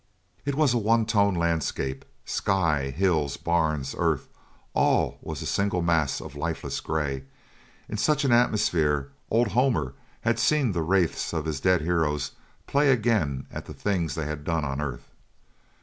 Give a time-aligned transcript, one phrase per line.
[0.45, 2.05] It was a one tone landscape.
[2.25, 4.29] Sky, hills, barns, earth,
[4.73, 7.25] all was a single mass of lifeless grey;
[7.87, 12.31] in such an atmosphere old Homer had seen the wraiths of his dead heroes
[12.65, 15.11] play again at the things they had done on earth.